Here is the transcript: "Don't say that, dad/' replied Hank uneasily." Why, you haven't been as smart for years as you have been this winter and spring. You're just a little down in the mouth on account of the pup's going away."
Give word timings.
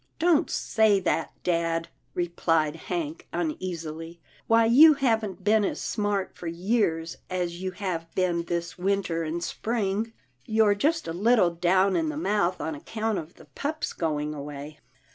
"Don't 0.17 0.49
say 0.49 0.99
that, 1.01 1.31
dad/' 1.43 1.85
replied 2.15 2.75
Hank 2.75 3.27
uneasily." 3.31 4.19
Why, 4.47 4.65
you 4.65 4.95
haven't 4.95 5.43
been 5.43 5.63
as 5.63 5.79
smart 5.79 6.31
for 6.35 6.47
years 6.47 7.17
as 7.29 7.61
you 7.61 7.69
have 7.73 8.09
been 8.15 8.45
this 8.45 8.79
winter 8.79 9.21
and 9.21 9.43
spring. 9.43 10.11
You're 10.47 10.73
just 10.73 11.07
a 11.07 11.13
little 11.13 11.51
down 11.51 11.95
in 11.95 12.09
the 12.09 12.17
mouth 12.17 12.59
on 12.59 12.73
account 12.73 13.19
of 13.19 13.35
the 13.35 13.45
pup's 13.53 13.93
going 13.93 14.33
away." 14.33 14.79